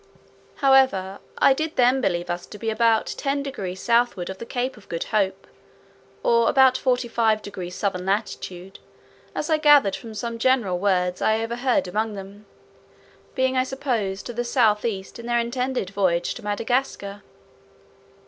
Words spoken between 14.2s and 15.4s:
to the south east in their